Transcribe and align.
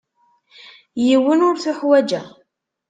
Yiwen 1.05 1.45
ur 1.47 1.55
t-uḥwaǧeɣ. 1.57 2.27